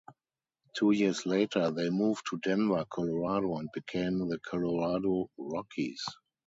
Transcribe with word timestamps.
Two 0.75 0.89
years 0.89 1.27
later, 1.27 1.69
they 1.69 1.91
moved 1.91 2.25
to 2.31 2.39
Denver, 2.39 2.83
Colorado, 2.89 3.57
and 3.57 3.69
became 3.71 4.17
the 4.27 4.39
Colorado 4.39 5.29
Rockies. 5.37 6.03